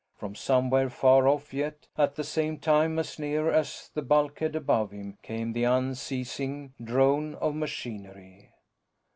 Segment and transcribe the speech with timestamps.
[0.17, 4.89] From somewhere, far off yet at the same time as near as the bulkhead above
[4.89, 8.49] him, came the unceasing drone of machinery.